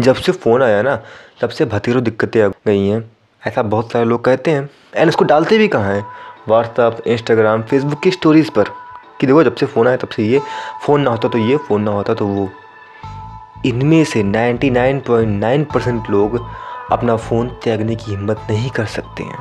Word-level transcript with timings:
जब 0.00 0.14
से 0.14 0.32
फ़ोन 0.32 0.62
आया 0.62 0.82
ना, 0.82 1.00
तब 1.40 1.48
से 1.48 1.64
भतीरों 1.64 2.02
दिक्कतें 2.02 2.44
आ 2.44 2.48
गई 2.66 2.88
हैं। 2.88 3.12
ऐसा 3.46 3.62
बहुत 3.62 3.92
सारे 3.92 4.04
लोग 4.04 4.24
कहते 4.24 4.50
हैं। 4.50 4.70
एंड 4.96 5.08
इसको 5.08 5.24
डालते 5.24 5.58
भी 5.58 5.68
कहाँ 5.68 5.94
हैं? 5.94 6.06
व्हाट्सअप 6.48 7.02
इंस्टाग्राम 7.06 7.62
फेसबुक 7.62 8.00
की 8.00 8.10
स्टोरीज़ 8.10 8.50
पर। 8.50 8.64
कि 9.20 9.26
देखो, 9.26 9.44
जब 9.44 9.54
से 9.54 9.66
फ़ोन 9.66 9.88
आया, 9.88 9.96
तब 9.96 10.08
से 10.08 10.22
ये 10.22 10.40
फ़ोन 10.86 11.00
ना 11.00 11.10
होता 11.10 11.28
तो 11.28 11.38
ये, 11.38 11.56
फ़ोन 11.56 11.82
ना 11.82 11.90
होता 11.90 12.14
तो 12.14 12.26
वो। 12.26 12.48
इनमें 13.66 14.04
से 14.04 14.22
99.9 14.22 15.64
परसेंट 15.74 16.10
लोग 16.10 16.48
अपना 16.92 17.16
फ़ोन 17.16 17.48
त्यागने 17.48 17.94
की 17.94 18.10
हिम्मत 18.10 18.40
नहीं 18.50 18.70
कर 18.70 18.84
सकते 18.84 19.22
हैं। 19.22 19.38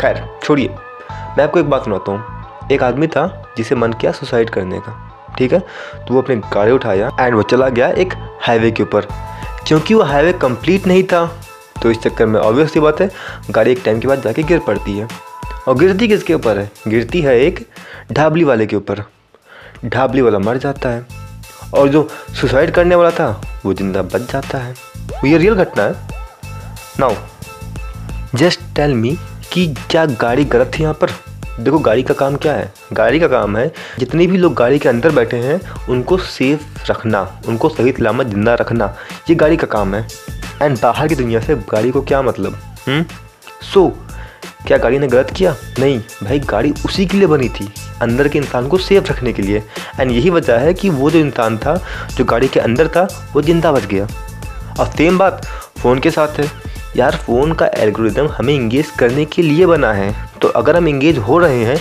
खैर, 0.00 0.38
छोड़िए। 0.42 0.68
मैं 1.10 1.42
आपको 1.42 1.58
एक 1.58 1.70
बात 1.70 1.84
सुनाता 1.84 2.12
हूँ। 2.12 2.44
एक 2.72 2.82
आदमी 2.82 3.06
था 3.06 3.52
जिसे 3.56 3.74
मन 3.74 3.92
किया 3.92 4.12
सुसाइड 4.12 4.50
करने 4.50 4.80
का, 4.80 5.12
ठीक 5.38 5.52
है? 5.52 5.58
तो 5.94 6.14
वो 6.14 6.22
अपने 6.22 6.36
गाड़ी 6.36 6.72
उठाया 6.72 7.10
एंड 7.20 7.34
वो 7.34 7.42
चला 7.42 7.68
गया 7.68 7.88
एक 7.88 8.14
हाईवे 8.40 8.70
के 8.70 8.82
ऊपर। 8.82 9.29
क्योंकि 9.66 9.94
वो 9.94 10.02
हाईवे 10.02 10.32
कंप्लीट 10.32 10.86
नहीं 10.86 11.02
था। 11.04 11.42
तो 11.82 11.90
इस 11.90 11.98
चक्कर 11.98 12.26
में 12.26 12.40
ऑब्वियस 12.40 12.72
सी 12.72 12.80
बात 12.80 13.00
है, 13.00 13.10
गाड़ी 13.50 13.72
एक 13.72 13.82
टाइम 13.84 14.00
के 14.00 14.08
बाद 14.08 14.22
जाके 14.22 14.42
गिर 14.42 14.58
पड़ती 14.58 14.98
है। 14.98 15.08
और 15.68 15.78
गिरती 15.78 16.08
किसके 16.08 16.34
ऊपर 16.34 16.58
है? 16.58 16.70
गिरती 16.88 17.20
है 17.20 17.38
एक 17.40 17.66
ढाबली 18.12 18.44
वाले 18.44 18.66
के 18.66 18.76
ऊपर। 18.76 19.04
ढाबली 19.84 20.22
वाला 20.22 20.38
मर 20.38 20.56
जाता 20.56 20.88
है। 20.88 21.06
और 21.74 21.88
जो 21.88 22.08
सुसाइड 22.40 22.70
करने 22.70 22.94
वाला 22.94 23.10
था, 23.10 23.60
वो 23.64 23.74
ज़िंदा 23.74 24.02
बच 24.02 24.32
जाता 24.32 24.58
है। 24.58 24.74
ये 25.24 25.38
रियल 25.38 25.54
घटना 25.54 25.82
है। 25.82 25.94
नाउ 27.00 27.14
जस्ट 28.34 28.60
टेल 28.76 28.94
मी 28.94 29.18
कि 29.52 29.74
क्या 29.90 30.06
गाड़ी 30.06 30.44
गलत 30.44 30.72
थी 30.78 30.82
यहाँ 30.82 30.94
पर? 30.94 31.10
देखो 31.60 31.78
गाड़ी 31.78 32.02
का 32.02 32.14
काम 32.14 32.36
क्या 32.36 32.52
है? 32.52 32.72
गाड़ी 32.92 33.20
का 33.20 33.28
काम 33.28 33.56
है 33.56 33.72
जितने 33.98 34.26
भी 34.26 34.36
लोग 34.38 34.54
गाड़ी 34.54 34.78
के 34.78 34.88
अंदर 34.88 35.10
बैठे 35.12 35.36
हैं 35.36 35.60
उनको 35.88 36.16
सेफ़ 36.18 36.90
रखना 36.90 37.20
उनको 37.48 37.68
सही 37.68 37.92
सलामत 37.92 38.26
ज़िंदा 38.26 38.54
रखना 38.54 38.94
ये 39.30 39.34
गाड़ी 39.34 39.56
का 39.56 39.66
काम 39.66 39.94
है। 39.94 40.06
एंड 40.62 40.78
बाहर 40.78 41.08
की 41.08 41.14
दुनिया 41.14 41.40
से 41.40 41.54
गाड़ी 41.70 41.90
को 41.90 42.02
क्या 42.02 42.22
मतलब? 42.22 42.52
सो 42.52 42.90
हम्म? 42.90 43.04
so, 43.72 43.90
क्या 44.66 44.78
गाड़ी 44.78 44.98
ने 44.98 45.08
गलत 45.08 45.30
किया? 45.36 45.54
नहीं 45.78 45.98
भाई 46.22 46.38
गाड़ी 46.40 46.72
उसी 46.86 47.06
के 47.06 47.16
लिए 47.16 47.26
बनी 47.26 47.48
थी 47.48 47.68
अंदर 48.02 48.28
के 48.28 48.38
इंसान 48.38 48.68
को 48.68 48.78
सेफ़ 48.78 49.04
रखने 49.04 49.32
के 49.32 49.42
लिए। 49.42 49.62
एंड 50.00 50.10
यही 50.10 50.30
वजह 50.30 50.58
है 50.58 50.74
कि 50.74 50.90
वो 50.90 51.10
जो 51.10 51.18
इंसान 51.18 51.58
था 51.58 51.76
जो 52.16 52.24
गाड़ी 52.24 52.48
के 52.48 52.60
अंदर 52.60 52.88
था 52.88 53.06
वो 53.34 53.42
ज़िंदा 53.42 53.72
बच 53.72 53.84
गया। 53.84 54.06
और 54.80 54.86
सेम 54.86 55.18
बात 55.18 55.44
फ़ोन 55.78 55.98
के 56.00 56.10
साथ 56.10 56.40
है। 56.40 56.48
यार 56.96 57.16
फ़ोन 57.16 57.52
का 57.52 57.66
एल्गोरिदम 57.76 58.28
हमें 58.28 58.52
इंगेज 58.54 58.90
करने 58.90 59.24
के 59.24 59.42
लिए 59.42 59.66
बना 59.66 59.92
है। 59.92 60.14
तो 60.42 60.48
अगर 60.48 60.76
हम 60.76 60.88
इंगेज 60.88 61.18
हो 61.18 61.38
रहे 61.38 61.64
हैं 61.64 61.76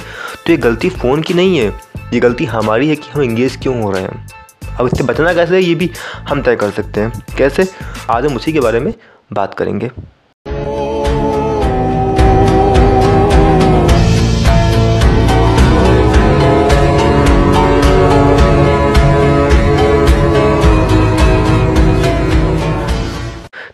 तो 0.45 0.51
ये 0.51 0.57
गलती 0.57 0.89
फ़ोन 0.89 1.21
की 1.21 1.33
नहीं 1.33 1.57
है। 1.57 1.67
ये 2.13 2.19
गलती 2.19 2.45
हमारी 2.45 2.89
है 2.89 2.95
कि 2.95 3.09
हम 3.11 3.21
इंगेज 3.21 3.55
क्यों 3.55 3.81
हो 3.81 3.91
रहे 3.91 4.01
हैं। 4.01 4.27
अब 4.77 4.85
इससे 4.85 5.03
बचना 5.03 5.33
कैसे 5.33 5.55
है, 5.55 5.61
ये 5.61 5.75
भी 5.75 5.89
हम 6.29 6.41
तय 6.41 6.55
कर 6.55 6.71
सकते 6.71 7.01
हैं। 7.01 7.23
कैसे? 7.37 7.67
आज 8.09 8.25
हम 8.25 8.35
उसी 8.35 8.53
के 8.53 8.59
बारे 8.59 8.79
में 8.79 8.93
बात 9.33 9.53
करेंगे। 9.53 9.91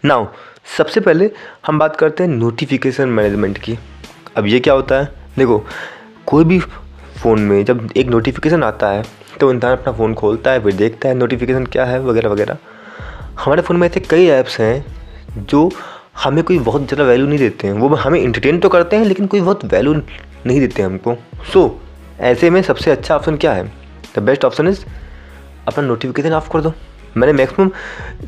नाउ 0.05 0.25
सबसे 0.65 0.99
पहले 0.99 1.29
हम 1.67 1.79
बात 1.79 1.95
करते 1.95 2.23
हैं 2.23 2.29
नोटिफिकेशन 2.29 3.09
मैनेजमेंट 3.09 3.57
की। 3.57 3.77
अब 4.37 4.45
ये 4.47 4.59
क्या 4.59 4.73
होता 4.73 4.95
है? 4.95 5.05
देखो 5.37 5.63
कोई 6.27 6.43
भी 6.43 6.59
फ़ोन 6.59 7.39
में 7.41 7.63
जब 7.65 7.87
एक 7.97 8.07
नोटिफिकेशन 8.07 8.63
आता 8.63 8.89
है 8.89 9.03
तो 9.39 9.51
इंसान 9.53 9.71
अपना 9.71 9.93
फ़ोन 9.93 10.13
खोलता 10.13 10.51
है 10.51 10.63
फिर 10.63 10.73
देखता 10.75 11.09
है 11.09 11.15
नोटिफिकेशन 11.15 11.65
क्या 11.65 11.85
है 11.85 11.99
वगैरह 12.01 12.29
वगैरह। 12.29 12.57
हमारे 13.39 13.61
फ़ोन 13.61 13.77
में 13.77 13.87
ऐसे 13.87 13.99
कई 13.99 14.27
ऐप्स 14.29 14.59
हैं 14.59 15.45
जो 15.45 15.69
हमें 16.23 16.43
कोई 16.43 16.59
बहुत 16.59 16.87
ज़्यादा 16.87 17.03
वैल्यू 17.03 17.27
नहीं 17.27 17.39
देते 17.39 17.67
हैं। 17.67 17.73
वो 17.73 17.95
हमें 17.95 18.19
इंटरटेन 18.19 18.59
तो 18.59 18.69
करते 18.69 18.95
हैं 18.95 19.05
लेकिन 19.05 19.27
कोई 19.27 19.41
बहुत 19.41 19.65
वैल्यू 19.65 19.93
नहीं 19.93 20.59
देते 20.59 20.81
हमको। 20.81 21.15
सो 21.53 21.59
so, 21.59 22.21
ऐसे 22.21 22.49
में 22.49 22.61
सबसे 22.61 22.91
अच्छा 22.91 23.15
ऑप्शन 23.15 23.37
क्या 23.37 23.53
है? 23.53 23.71
द 24.15 24.19
बेस्ट 24.19 24.45
ऑप्शन 24.45 24.67
इज़ 24.67 24.85
अपना 25.67 25.83
नोटिफिकेशन 25.83 26.33
ऑफ़ 26.33 26.49
कर 26.51 26.61
दो। 26.61 26.73
मैंने 27.17 27.33
मैक्सिमम 27.33 27.71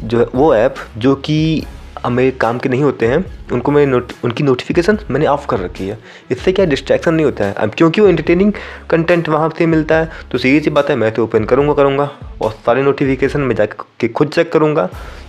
जो 0.03 0.19
है 0.19 0.25
वो 0.35 0.53
ऐप 0.56 0.75
जो 0.97 1.16
कि 1.17 1.63
मेरे 2.08 2.31
काम 2.34 2.58
के 2.59 2.69
नहीं 2.69 2.84
होते 2.84 3.08
हैं, 3.08 3.24
उनको 3.52 3.72
मैं 3.72 3.85
नोट 3.88 4.12
उनकी 4.24 4.44
नोटिफिकेशन 4.44 4.97
मैंने 5.12 5.28
ऑफ़ 5.28 5.46
कर 5.47 5.59
रखी 5.59 5.88
है। 5.88 5.97
इससे 6.31 6.52
क्या 6.52 6.66
डिस्ट्रैक्शन 6.66 7.13
नहीं 7.13 7.25
होता 7.25 7.46
है? 7.46 7.53
अब 7.53 7.74
क्योंकि 7.78 8.02
वो 8.02 8.08
इंटरटेनिंग 8.08 8.53
कंटेंट 8.90 9.30
वहाँ 9.30 9.50
से 9.58 9.66
मिलता 9.66 9.96
है 9.96 10.09
तो 10.31 10.38
सीधी 10.38 10.59
सी 10.59 10.69
बात 10.69 10.90
है, 10.90 10.96
मैं 10.96 11.12
तो 11.12 11.24
ओपन 11.24 11.46
करूँगा 11.46 11.74
करूँगा, 11.74 12.09
और 12.41 12.52
सारे 12.66 12.84
नोटिफिकेशन 12.84 13.41
में 13.41 13.56
जाके 13.56 14.07
खुद 14.07 14.30
चेक 14.30 14.52
करूँगा 14.52 14.86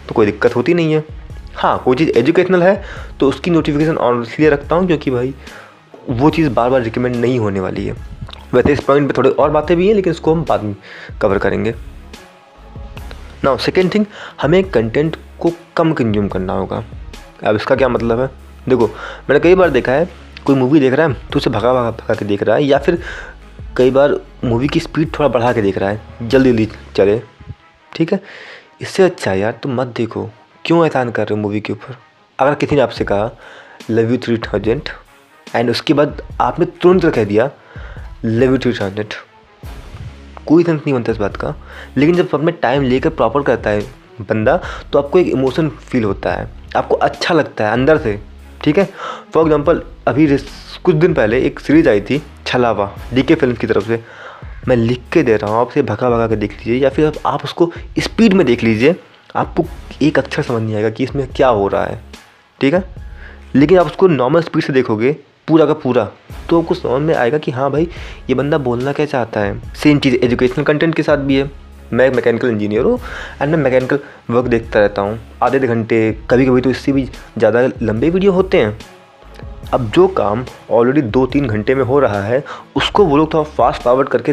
तो 0.09 0.15
कोई 0.15 0.27
दिक्कत 0.27 0.57
होती 0.57 0.75
नहीं 0.75 0.93
है। 0.93 1.05
हाँ 1.55 1.79
कोई 1.85 1.97
चीज़ 1.97 2.11
एजुकेशनल 2.11 2.63
है 2.63 2.83
तो 3.21 3.29
उसकी 3.29 3.51
नोटिफिकेशन 3.51 3.97
ऑन 3.97 4.23
इसलिए 4.23 4.51
रखता 4.51 4.77
हूँ, 4.77 4.87
क्योंकि 4.87 5.11
भाई, 5.11 5.35
वो 6.11 6.31
चीज़ 6.31 6.49
बार 6.51 6.71
बार 6.71 6.83
रिकमेंड 6.83 7.17
नहीं 7.17 7.39
होने 7.39 7.61
वाली 7.61 7.87
है। 7.87 7.97
वैसे 8.55 8.73
इस 8.73 8.81
पॉइंट 8.81 9.09
पर 9.09 9.17
थोड़े 9.17 9.31
और 9.31 9.51
बातें 9.51 9.77
भी 9.77 9.87
हैं, 9.89 9.95
लेकिन 9.95 10.13
इसको 10.13 10.35
हम 10.35 10.45
बाद 10.45 10.63
में 10.65 10.75
कवर 11.21 11.39
करेंगे। 11.39 11.75
नाउ 13.45 13.57
सेकेंड 13.59 13.93
थिंग 13.95 14.05
हमें 14.43 14.63
कंटेंट 14.71 15.17
को 15.41 15.53
कम 15.77 15.93
कंज्यूम 15.93 16.29
करना 16.29 16.53
होगा। 16.53 16.83
अब 17.45 17.57
इसका 17.57 17.77
क्या 17.77 17.89
मतलब 17.89 18.21
है? 18.21 18.31
देखो, 18.69 18.87
मैंने 18.87 19.41
कई 19.41 19.55
बार 19.55 19.71
देखा 19.71 19.93
है, 19.93 20.09
कोई 20.47 20.57
मूवी 20.57 20.81
देख 20.81 20.93
रहा 20.93 21.07
है 21.07 21.29
तो 21.31 21.37
उसे 21.37 21.51
भगा 21.51 21.73
भगा 21.75 21.91
भगा 21.93 22.15
के 22.15 22.25
देख 22.25 22.43
रहा 22.43 22.57
है, 22.57 22.65
या 22.65 22.79
फिर 22.79 23.03
कई 23.77 23.91
बार 23.91 24.15
मूवी 24.45 24.69
की 24.69 24.81
स्पीड 24.81 25.13
थोड़ा 25.19 25.29
बढ़ा 25.29 25.53
के 25.53 25.63
देख 25.63 25.79
रहा 25.79 25.91
है, 25.91 26.01
जल्दी 26.23 26.51
जल्दी 26.51 26.69
चले। 26.97 27.21
ठीक 27.93 28.13
है? 28.13 28.21
इससे 28.81 29.03
अच्छा 29.03 29.31
है 29.31 29.39
यार, 29.39 29.53
तुम 29.63 29.81
मत 29.81 29.95
देखो। 29.97 30.29
क्यों 30.65 30.85
एहसान 30.85 31.11
कर 31.11 31.23
रहे 31.23 31.35
हो 31.35 31.43
मूवी 31.43 31.61
के 31.61 31.73
ऊपर? 31.73 31.97
अगर 32.39 32.55
किसी 32.55 32.77
ने 32.77 32.83
आपसे 32.83 33.05
कहा 33.05 33.31
love 33.91 34.11
you 34.11 34.19
three 34.25 34.37
thousand 34.39 34.89
and 35.47 35.71
उसके 35.71 35.95
बाद 35.95 36.23
आपने 36.41 36.67
तुरंत 36.83 37.07
कह 37.15 37.25
दिया 37.25 37.51
लव 38.25 38.51
यू 38.51 38.59
थ्री 38.59 38.73
थाउज़ेंड 38.73 39.15
कोई 40.49 40.65
सेंस 40.65 40.77
नहीं 40.77 40.95
बनता 40.95 41.13
इस 41.13 41.19
बात 41.19 41.37
का। 41.37 41.55
लेकिन 41.97 42.17
जब 42.17 42.29
सब 42.29 42.45
में 42.45 42.55
टाइम 42.63 42.83
लेकर 42.83 43.11
प्रॉपर 43.11 43.43
करता 43.43 43.71
है 43.71 43.81
बंदा 44.21 44.57
तो 44.93 44.99
आपको 44.99 45.19
एक 45.19 45.27
इमोशन 45.29 45.69
फील 45.69 46.05
होता 46.05 46.33
है। 46.33 46.49
आपको 46.77 46.95
अच्छा 46.97 47.35
लगता 47.35 47.67
है 47.67 47.73
अंदर 47.73 47.99
से, 47.99 48.19
ठीक 48.65 48.79
है? 48.79 48.85
फॉर 49.35 49.43
एग्ज़ाम्पल 49.43 49.83
अभी 50.09 50.27
कुछ 50.85 50.95
दिन 50.97 51.15
पहले 51.15 51.41
एक 51.47 51.61
सीरीज़ 51.61 51.89
आई 51.89 52.01
थी, 52.01 52.23
छलावा 52.47 52.91
डी 53.15 53.23
के 53.23 53.35
फ़िल्म 53.35 53.55
की 53.55 53.67
तरफ़ 53.67 53.87
से। 53.87 54.03
मैं 54.69 54.77
लिख 54.77 55.03
के 55.13 55.23
दे 55.23 55.37
रहा 55.37 55.51
हूँ 55.51 55.61
आपसे 55.61 55.83
भगा 55.83 56.11
भगा 56.11 56.27
के 56.29 56.37
देख 56.37 56.53
लीजिए, 56.53 56.77
या 56.77 56.91
फिर 56.91 57.21
आप 57.27 57.45
उसको 57.45 57.71
स्पीड 57.99 58.33
में 58.33 58.47
देख 58.47 58.63
लीजिए, 58.65 58.95
आपको 59.37 59.65
एक 60.03 60.19
अक्षर 60.19 60.43
समझ 60.43 60.63
नहीं 60.63 60.75
आएगा 60.77 60.91
कि 60.91 61.05
इसमें 61.05 61.27
क्या 61.29 61.49
हो 61.49 61.69
रहा 61.69 61.85
है, 61.85 62.01
ठीक 62.61 62.75
है? 62.75 62.83
लेकिन 63.55 63.79
आप 63.79 63.87
उसको 63.87 64.07
नॉर्मल 64.09 64.43
स्पीड 64.43 64.63
से 64.63 64.73
देखोगे 64.73 65.17
पूरा 65.49 65.67
का 65.67 65.73
पूरा। 65.75 66.05
तो 66.51 66.61
आपको 66.61 66.75
समझ 66.75 67.01
में 67.03 67.15
आएगा 67.15 67.39
कि 67.39 67.51
हाँ 67.51 67.71
भाई, 67.71 67.89
ये 68.29 68.35
बंदा 68.35 68.59
बोलना 68.61 68.93
क्या 68.93 69.07
चाहता 69.07 69.41
है? 69.41 69.61
सेम 69.75 69.99
चीज़ 69.99 70.15
एजुकेशनल 70.17 70.65
कंटेंट 70.65 70.95
के 70.95 71.03
साथ 71.03 71.17
भी 71.19 71.37
है। 71.37 71.51
मैं 71.93 72.11
मैकेनिकल 72.11 72.49
इंजीनियर 72.49 72.85
हूँ 72.85 72.99
एंड 73.43 73.51
मैं 73.51 73.59
मैकेनिकल 73.59 73.99
वर्क 74.31 74.47
देखता 74.47 74.81
रहता 74.81 75.03
हूँ। 75.03 75.19
आधे 75.43 75.59
आधे 75.59 75.67
घंटे 75.67 76.01
कभी 76.31 76.47
कभी 76.47 76.61
तो 76.61 76.71
इससे 76.71 76.93
भी 76.93 77.05
ज़्यादा 77.39 77.69
लंबे 77.83 78.11
वीडियो 78.11 78.33
होते 78.33 78.59
हैं। 78.59 78.79
अब 79.75 79.91
जो 79.91 80.07
काम 80.09 80.45
ऑलरेडी 80.71 81.01
दो 81.03 81.25
तीन 81.27 81.47
घंटे 81.47 81.75
में 81.75 81.83
हो 81.85 81.99
रहा 82.01 82.23
है, 82.23 82.43
उसको 82.77 83.05
वो 83.05 83.17
लोग 83.17 83.33
थोड़ा 83.35 83.45
फास्ट 83.47 83.83
फॉरवर्ड 83.83 84.09
करके 84.09 84.33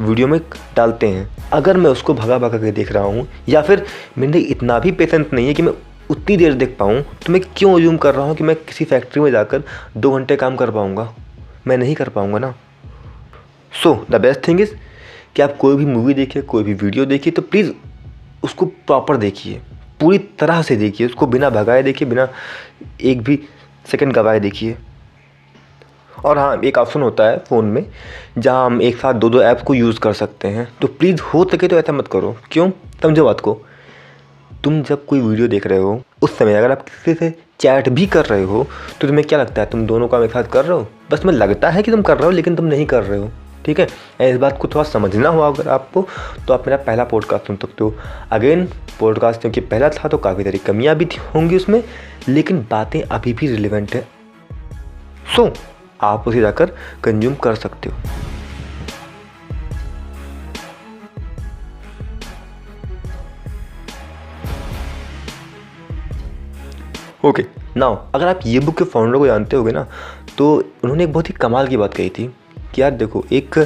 वीडियो 0.00 0.26
में 0.28 0.38
डालते 0.76 1.08
हैं। 1.08 1.28
अगर 1.52 1.76
मैं 1.76 1.90
उसको 1.90 2.14
भगा 2.14 2.38
भगा 2.38 2.58
के 2.58 2.72
देख 2.72 2.92
रहा 2.92 3.04
हूँ, 3.04 3.26
या 3.48 3.62
फिर 3.62 3.84
मेरे 4.18 4.38
इतना 4.40 4.78
भी 4.78 4.92
पेशेंस 4.92 5.26
नहीं 5.32 5.46
है 5.46 5.54
कि 5.54 5.62
मैं 5.62 5.72
उतनी 6.10 6.36
देर 6.36 6.54
देख 6.54 6.76
पाऊँ 6.78 7.02
तो 7.26 7.32
मैं 7.32 7.40
क्यों 7.56 7.80
यूम 7.80 7.96
कर 7.96 8.14
रहा 8.14 8.24
हूँ 8.26 8.34
कि 8.36 8.44
मैं 8.44 8.56
किसी 8.56 8.84
फैक्ट्री 8.84 9.22
में 9.22 9.30
जाकर 9.30 9.62
दो 9.96 10.12
घंटे 10.12 10.36
काम 10.36 10.56
कर 10.56 10.70
पाऊँगा? 10.70 11.12
मैं 11.66 11.78
नहीं 11.78 11.94
कर 11.94 12.08
पाऊँगा 12.08 12.38
ना। 12.38 12.54
So 13.82 13.94
the 14.10 14.14
best 14.14 14.46
thing 14.48 14.60
is 14.60 14.74
कि 15.36 15.42
आप 15.42 15.56
कोई 15.56 15.76
भी 15.76 15.86
मूवी 15.86 16.14
देखिए, 16.14 16.42
कोई 16.42 16.64
भी 16.64 16.74
वीडियो 16.74 17.04
देखिए 17.04 17.32
तो 17.32 17.42
प्लीज़ 17.42 17.72
उसको 18.42 18.66
प्रॉपर 18.66 19.16
देखिए। 19.16 19.60
पूरी 20.00 20.18
तरह 20.18 20.62
से 20.62 20.76
देखिए, 20.76 21.06
उसको 21.06 21.26
बिना 21.26 21.50
भगाए 21.50 21.82
देखिए, 21.82 22.08
बिना 22.08 22.28
एक 23.00 23.22
भी 23.22 23.38
सेकंड 23.86 24.12
गवाए 24.12 24.40
देखिए। 24.40 24.76
और 26.24 26.38
हाँ 26.38 26.60
एक 26.64 26.78
ऑप्शन 26.78 27.02
होता 27.02 27.24
है 27.24 27.38
फ़ोन 27.38 27.64
में, 27.64 27.86
जहाँ 28.38 28.66
हम 28.66 28.82
एक 28.82 28.96
साथ 28.96 29.14
दो 29.14 29.28
दो 29.30 29.42
ऐप 29.42 29.60
को 29.60 29.74
यूज़ 29.74 30.00
कर 30.00 30.12
सकते 30.12 30.48
हैं। 30.48 30.68
तो 30.80 30.88
प्लीज़ 30.88 31.20
हो 31.22 31.44
सके 31.44 31.68
तो 31.68 31.78
ऐसा 31.78 31.92
मत 31.92 32.08
करो। 32.08 32.36
क्यों? 32.52 32.70
समझो 33.02 33.24
बात 33.24 33.40
को। 33.40 33.58
तुम 34.64 34.82
जब 34.82 35.04
कोई 35.06 35.20
वीडियो 35.20 35.48
देख 35.48 35.66
रहे 35.66 35.78
हो, 35.78 36.00
उस 36.22 36.36
समय 36.38 36.54
अगर 36.54 36.72
आप 36.72 36.82
किसी 36.82 37.14
से 37.14 37.34
चैट 37.60 37.88
भी 37.88 38.06
कर 38.06 38.24
रहे 38.26 38.42
हो 38.42 38.62
तो 39.00 39.06
तुम्हें 39.08 39.26
क्या 39.28 39.38
लगता 39.38 39.62
है, 39.62 39.68
तुम 39.70 39.86
दोनों 39.86 40.08
काम 40.08 40.24
एक 40.24 40.30
साथ 40.30 40.44
कर 40.44 40.64
रहे 40.64 40.78
हो? 40.78 40.86
बस 41.10 41.20
तुम्हें 41.20 41.38
लगता 41.38 41.70
है 41.70 41.82
कि 41.82 41.90
तुम 41.90 42.02
कर 42.02 42.16
रहे 42.16 42.24
हो, 42.24 42.30
लेकिन 42.30 42.56
तुम 42.56 42.64
नहीं 42.64 42.86
कर 42.86 43.02
रहे 43.02 43.18
हो, 43.18 43.30
ठीक 43.64 43.80
है? 43.80 43.86
इस 44.22 44.36
बात 44.36 44.58
को 44.60 44.68
थोड़ा 44.68 44.82
समझना 44.82 45.28
हुआ 45.28 45.46
अगर 45.48 45.68
आपको 45.68 46.06
तो 46.46 46.54
आप 46.54 46.66
मेरा 46.66 46.76
पहला 46.76 47.04
पॉडकास्ट 47.04 47.46
सुन 47.46 47.56
सकते 47.56 47.84
हो। 47.84 47.94
अगेन 48.32 48.68
पॉडकास्ट 49.00 49.40
क्योंकि 49.40 49.60
पहला 49.62 49.88
था 49.88 50.08
तो 50.08 50.18
काफ़ी 50.18 50.44
सारी 50.44 50.58
कमियाँ 50.58 50.96
भी 50.96 51.08
होंगी 51.34 51.56
उसमें, 51.56 51.82
लेकिन 52.28 52.66
बातें 52.70 53.00
अभी 53.02 53.32
भी 53.32 53.46
रिलेवेंट 53.46 53.94
है। 53.94 54.06
सो 55.36 55.52
आप 56.02 56.28
उसे 56.28 56.40
जाकर 56.40 56.72
कंज्यूम 57.04 57.34
कर 57.34 57.54
सकते 57.54 57.90
हो। 57.90 58.25
ओके 67.26 67.44
नाउ 67.76 67.96
अगर 68.14 68.26
आप 68.26 68.40
ये 68.46 68.58
बुक 68.60 68.76
के 68.78 68.84
फाउंडर 68.84 69.18
को 69.18 69.26
जानते 69.26 69.56
होगे 69.56 69.72
ना 69.72 69.86
तो 70.38 70.54
उन्होंने 70.84 71.04
एक 71.04 71.12
बहुत 71.12 71.28
ही 71.28 71.34
कमाल 71.34 71.68
की 71.68 71.76
बात 71.76 71.94
कही 71.94 72.08
थी 72.08 72.26
कि 72.74 72.82
यार 72.82 72.90
देखो 72.92 73.24
एक 73.32 73.58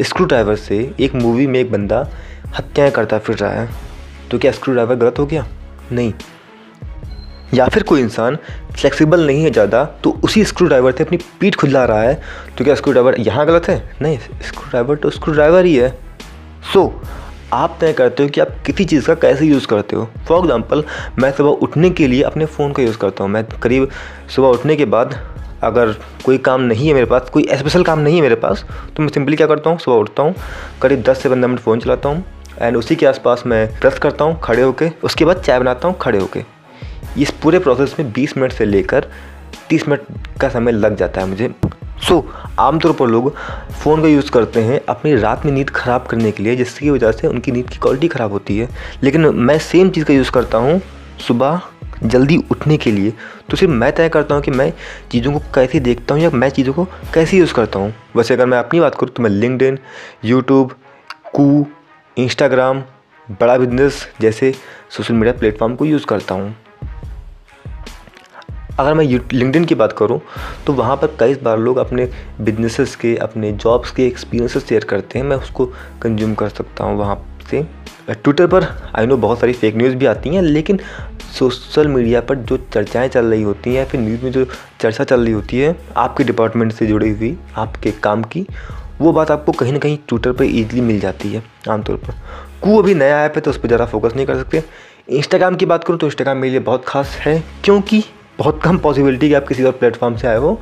स्क्रू 0.00 0.26
ड्राइवर 0.26 0.56
से 0.56 0.78
एक 1.00 1.14
मूवी 1.14 1.46
में 1.46 1.58
एक 1.60 1.70
बंदा 1.72 2.08
हत्याएँ 2.58 2.90
करता 2.90 3.18
फिर 3.18 3.36
रहा 3.36 3.50
है। 3.50 3.68
तो 4.30 4.38
क्या 4.38 4.52
स्क्रू 4.52 4.74
ड्राइवर 4.74 4.94
गलत 4.94 5.18
हो 5.18 5.26
गया? 5.26 5.46
नहीं। 5.92 6.12
या 7.54 7.66
फिर 7.68 7.82
कोई 7.82 8.00
इंसान 8.00 8.36
फ्लेक्सिबल 8.76 9.26
नहीं 9.26 9.42
है 9.44 9.50
ज़्यादा 9.50 9.84
तो 10.04 10.10
उसी 10.24 10.44
स्क्रू 10.44 10.66
ड्राइवर 10.66 10.92
से 10.92 11.04
अपनी 11.04 11.18
पीठ 11.40 11.56
खुजला 11.56 11.84
रहा 11.84 12.02
है। 12.02 12.20
तो 12.58 12.64
क्या 12.64 12.74
स्क्रू 12.74 12.92
ड्राइवर 12.92 13.20
यहाँ 13.20 13.46
गलत 13.46 13.68
है? 13.68 13.82
नहीं 14.02 14.18
स्क्रू 14.18 14.68
ड्राइवर 14.70 14.96
तो 14.96 15.10
स्क्रू 15.10 15.34
ड्राइवर 15.34 15.64
ही 15.64 15.74
है। 15.76 15.90
सो 16.72 16.84
so, 16.84 17.06
आप 17.52 17.76
तय 17.80 17.92
करते 17.92 18.22
हो 18.22 18.28
कि 18.28 18.40
आप 18.40 18.48
किसी 18.66 18.84
चीज़ 18.84 19.06
का 19.06 19.14
कैसे 19.14 19.46
यूज़ 19.46 19.66
करते 19.66 19.96
हो। 19.96 20.04
फॉर 20.28 20.38
एग्ज़ाम्पल 20.38 20.84
मैं 21.18 21.30
सुबह 21.32 21.50
उठने 21.62 21.90
के 21.90 22.06
लिए 22.06 22.22
अपने 22.22 22.46
फ़ोन 22.46 22.72
का 22.72 22.82
यूज़ 22.82 22.98
करता 22.98 23.24
हूँ। 23.24 23.30
मैं 23.32 23.44
करीब 23.62 23.88
सुबह 24.34 24.48
उठने 24.48 24.76
के 24.76 24.84
बाद 24.86 25.14
अगर 25.62 25.92
कोई 26.24 26.38
काम 26.38 26.60
नहीं 26.62 26.88
है 26.88 26.94
मेरे 26.94 27.06
पास, 27.06 27.30
कोई 27.32 27.46
स्पेशल 27.52 27.82
काम 27.84 27.98
नहीं 27.98 28.16
है 28.16 28.22
मेरे 28.22 28.34
पास 28.34 28.64
तो 28.96 29.02
मैं 29.02 29.08
सिंपली 29.08 29.36
क्या 29.36 29.46
करता 29.46 29.70
हूँ, 29.70 29.78
सुबह 29.78 29.96
उठता 29.96 30.22
हूँ, 30.22 30.34
करीब 30.82 31.02
दस 31.02 31.22
से 31.22 31.28
पंद्रह 31.28 31.48
मिनट 31.48 31.60
फ़ोन 31.60 31.80
चलाता 31.80 32.08
हूँ 32.08 32.24
एंड 32.60 32.76
उसी 32.76 32.96
के 32.96 33.06
आसपास 33.06 33.42
मैं 33.46 33.66
ब्रश 33.80 33.98
करता 33.98 34.24
हूँ, 34.24 34.38
खड़े 34.42 34.62
होके, 34.62 34.90
उसके 35.04 35.24
बाद 35.24 35.40
चाय 35.40 35.58
बनाता 35.60 35.88
हूँ, 35.88 35.96
खड़े 36.00 36.18
होके। 36.18 36.44
इस 37.22 37.30
पूरे 37.42 37.58
प्रोसेस 37.58 37.96
में 37.98 38.12
20 38.12 38.36
मिनट 38.36 38.52
से 38.52 38.64
लेकर 38.64 39.06
30 39.70 39.88
मिनट 39.88 40.38
का 40.40 40.48
समय 40.48 40.72
लग 40.72 40.96
जाता 40.96 41.20
है 41.20 41.26
मुझे। 41.26 41.50
सो 41.98 42.14
so, 42.14 42.50
आमतौर 42.58 42.92
पर 42.92 43.06
लोग 43.06 43.34
फ़ोन 43.82 44.02
का 44.02 44.08
यूज़ 44.08 44.30
करते 44.30 44.60
हैं 44.60 44.80
अपनी 44.88 45.14
रात 45.16 45.44
में 45.46 45.52
नींद 45.52 45.70
ख़राब 45.70 46.06
करने 46.06 46.30
के 46.32 46.42
लिए 46.42 46.56
जिसकी 46.56 46.90
वजह 46.90 47.12
से 47.12 47.26
उनकी 47.26 47.52
नींद 47.52 47.68
की 47.70 47.78
क्वालिटी 47.78 48.08
ख़राब 48.08 48.32
होती 48.32 48.58
है। 48.58 48.68
लेकिन 49.02 49.26
मैं 49.36 49.58
सेम 49.60 49.90
चीज़ 49.90 50.04
का 50.04 50.14
यूज़ 50.14 50.30
करता 50.30 50.58
हूँ 50.58 50.80
सुबह 51.26 51.60
जल्दी 52.04 52.36
उठने 52.50 52.76
के 52.76 52.90
लिए। 52.90 53.12
तो 53.50 53.56
सिर्फ़ 53.56 53.72
मैं 53.72 53.92
तय 53.92 54.08
करता 54.08 54.34
हूँ 54.34 54.42
कि 54.42 54.50
मैं 54.50 54.72
चीज़ों 55.12 55.32
को 55.32 55.38
कैसे 55.54 55.80
देखता 55.80 56.14
हूँ 56.14 56.22
या 56.22 56.30
मैं 56.30 56.50
चीज़ों 56.50 56.72
को 56.72 56.84
कैसे 57.14 57.38
यूज़ 57.38 57.54
करता 57.54 57.78
हूँ। 57.78 57.92
वैसे 58.16 58.34
अगर 58.34 58.46
मैं 58.46 58.58
अपनी 58.58 58.80
बात 58.80 58.94
करूँ 58.94 59.12
तो 59.12 59.22
मैं 59.22 59.30
लिंकड 59.30 59.62
इन 59.62 59.78
यूट्यूब 60.24 60.74
कू 61.34 61.66
इंस्टाग्राम 62.16 62.82
बड़ा 63.40 63.56
बिज़नेस 63.58 64.06
जैसे 64.20 64.54
सोशल 64.90 65.14
मीडिया 65.14 65.38
प्लेटफॉर्म 65.38 65.74
को 65.76 65.84
यूज़ 65.84 66.06
करता 66.06 66.34
हूँ। 66.34 66.54
अगर 68.78 68.94
मैं 68.94 69.04
लिंकडिन 69.04 69.64
की 69.64 69.74
बात 69.74 69.92
करूँ 69.92 70.20
तो 70.66 70.72
वहाँ 70.72 70.96
पर 70.96 71.16
कई 71.20 71.34
बार 71.36 71.58
लोग 71.58 71.76
अपने 71.78 72.08
बिजनेसेस 72.40 72.94
के, 72.96 73.14
अपने 73.16 73.52
जॉब्स 73.54 73.90
के 73.90 74.06
एक्सपीरियंसेस 74.06 74.66
शेयर 74.68 74.84
करते 74.84 75.18
हैं। 75.18 75.26
मैं 75.26 75.36
उसको 75.36 75.66
कंज्यूम 76.02 76.34
कर 76.34 76.48
सकता 76.50 76.84
हूँ 76.84 76.98
वहाँ 76.98 77.16
से। 77.50 77.62
ट्विटर 78.08 78.46
पर 78.46 78.64
आई 78.96 79.06
नो 79.06 79.16
बहुत 79.18 79.40
सारी 79.40 79.52
फेक 79.54 79.76
न्यूज़ 79.76 79.94
भी 79.94 80.06
आती 80.06 80.28
हैं, 80.30 80.42
लेकिन 80.42 80.78
सोशल 81.30 81.88
मीडिया 81.88 82.20
पर 82.20 82.34
जो 82.36 82.56
चर्चाएँ 82.74 83.08
चल 83.08 83.24
रही 83.26 83.42
होती 83.42 83.70
हैं 83.70 83.76
या 83.76 83.84
फिर 83.84 84.00
न्यूज़ 84.00 84.24
में 84.24 84.30
जो 84.32 84.44
चर्चा 84.80 85.04
चल 85.04 85.20
रही 85.20 85.32
होती 85.32 85.58
है, 85.58 85.76
आपके 85.96 86.24
डिपार्टमेंट 86.24 86.72
से 86.72 86.86
जुड़ी 86.86 87.10
हुई, 87.10 87.36
आपके 87.56 87.90
काम 88.02 88.22
की, 88.24 88.46
वो 89.00 89.12
बात 89.12 89.30
आपको 89.30 89.52
कहीं 89.52 89.72
ना 89.72 89.78
कहीं 89.78 89.98
ट्विटर 90.08 90.32
पर 90.32 90.44
ईजिली 90.44 90.80
मिल 90.82 91.00
जाती 91.00 91.32
है, 91.32 91.42
आमतौर 91.68 91.96
पर। 91.98 92.14
कू 92.62 92.78
अभी 92.78 92.94
नया 92.94 93.24
ऐप 93.24 93.32
है 93.36 93.40
तो 93.40 93.50
उस 93.50 93.58
पर 93.58 93.68
ज़्यादा 93.68 93.84
फोकस 93.86 94.14
नहीं 94.16 94.26
कर 94.26 94.36
सकते। 94.36 94.62
इंस्टाग्राम 95.10 95.56
की 95.56 95.66
बात 95.66 95.84
करूँ 95.84 95.98
तो 95.98 96.06
इंस्टाग्राम 96.06 96.36
मेरे 96.36 96.50
लिए 96.50 96.60
बहुत 96.60 96.84
खास 96.86 97.16
है, 97.20 97.42
क्योंकि 97.64 98.02
बहुत 98.38 98.60
कम 98.62 98.76
पॉसिबिलिटी 98.78 99.28
कि 99.28 99.34
आप 99.34 99.46
किसी 99.48 99.64
और 99.64 99.72
प्लेटफॉर्म 99.72 100.16
से 100.16 100.26
आए 100.28 100.36
हो। 100.36 100.60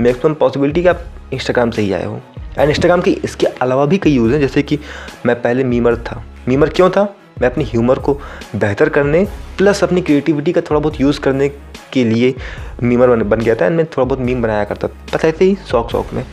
मैक्सिमम 0.00 0.34
पॉसिबिलिटी 0.34 0.82
कि 0.82 0.88
आप 0.88 1.00
इंस्टाग्राम 1.32 1.70
से 1.70 1.82
ही 1.82 1.92
आए 1.92 2.04
हो। 2.04 2.20
एंड 2.58 2.70
इंस्टाग्राम 2.70 3.00
की 3.00 3.12
इसके 3.24 3.46
अलावा 3.46 3.86
भी 3.86 3.98
कई 3.98 4.10
यूज़ 4.10 4.32
हैं 4.32 4.40
जैसे 4.40 4.62
कि 4.62 4.78
मैं 5.26 5.40
पहले 5.42 5.64
मीमर 5.64 5.96
था। 5.96 6.22
मीमर 6.48 6.68
क्यों 6.68 6.90
था? 6.90 7.02
मैं 7.40 7.50
अपने 7.50 7.64
ह्यूमर 7.64 7.98
को 7.98 8.14
बेहतर 8.56 8.88
करने 8.88 9.26
प्लस 9.58 9.82
अपनी 9.84 10.00
क्रिएटिविटी 10.00 10.52
का 10.52 10.60
थोड़ा 10.60 10.80
बहुत 10.80 11.00
यूज़ 11.00 11.20
करने 11.20 11.48
के 11.92 12.04
लिए 12.04 12.34
मीमर 12.82 13.08
बन, 13.08 13.22
बन 13.22 13.40
गया 13.40 13.54
था। 13.54 13.66
एंड 13.66 13.76
मैं 13.76 13.86
थोड़ा 13.86 14.04
बहुत 14.04 14.20
मीम 14.20 14.42
बनाया 14.42 14.64
करता 14.64 14.88
बस 15.14 15.24
ऐसे 15.24 15.44
ही 15.44 15.56
शौक 15.70 15.90
शौक 15.90 16.12
में। 16.12 16.24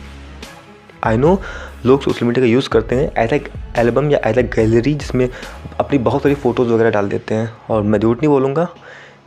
आई 1.04 1.16
नो 1.16 1.40
लोग 1.86 2.02
सोशल 2.02 2.26
मीडिया 2.26 2.44
का 2.46 2.50
यूज़ 2.50 2.68
करते 2.68 2.96
हैं 2.96 3.10
एज 3.18 3.32
ए 3.32 3.44
एल्बम 3.78 4.10
या 4.10 4.20
एज 4.26 4.38
ए 4.38 4.42
गैलरी 4.54 4.94
जिसमें 4.94 5.28
अपनी 5.80 5.98
बहुत 5.98 6.22
सारी 6.22 6.34
फ़ोटोज़ 6.34 6.68
वगैरह 6.68 6.90
डाल 6.90 7.08
देते 7.08 7.34
हैं। 7.34 7.52
और 7.70 7.82
मैं 7.82 7.98
झूठ 7.98 8.16
नहीं 8.16 8.28
बोलूँगा 8.28 8.68